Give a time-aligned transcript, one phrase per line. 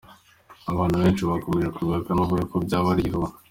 [0.71, 3.33] Abantu benshi bakomeje kubihakana bavuga ko byaba ari igihuha.